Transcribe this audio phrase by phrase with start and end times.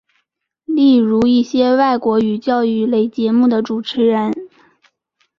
[0.65, 4.33] 例如一些外国语教育类节目的主持人。